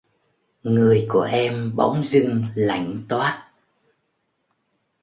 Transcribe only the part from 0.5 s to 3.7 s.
Người của em bỗng dưng lạnh toát